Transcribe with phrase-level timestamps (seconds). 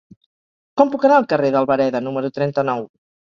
[0.81, 2.89] Com puc anar al carrer d'Albareda número trenta-nou?